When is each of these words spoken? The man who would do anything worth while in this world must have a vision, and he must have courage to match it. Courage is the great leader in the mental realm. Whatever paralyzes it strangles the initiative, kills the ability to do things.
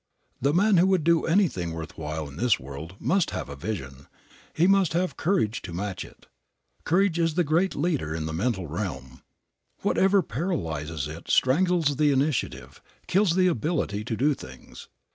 The 0.41 0.51
man 0.51 0.77
who 0.77 0.87
would 0.87 1.03
do 1.03 1.27
anything 1.27 1.73
worth 1.73 1.95
while 1.95 2.27
in 2.27 2.37
this 2.37 2.59
world 2.59 2.95
must 2.97 3.29
have 3.29 3.49
a 3.49 3.55
vision, 3.55 3.93
and 3.95 4.07
he 4.55 4.65
must 4.65 4.93
have 4.93 5.15
courage 5.15 5.61
to 5.61 5.73
match 5.73 6.03
it. 6.03 6.25
Courage 6.85 7.19
is 7.19 7.35
the 7.35 7.43
great 7.43 7.75
leader 7.75 8.15
in 8.15 8.25
the 8.25 8.33
mental 8.33 8.65
realm. 8.65 9.21
Whatever 9.83 10.23
paralyzes 10.23 11.07
it 11.07 11.29
strangles 11.29 11.97
the 11.97 12.11
initiative, 12.11 12.81
kills 13.05 13.35
the 13.35 13.45
ability 13.45 14.03
to 14.05 14.17
do 14.17 14.33
things. 14.33 14.87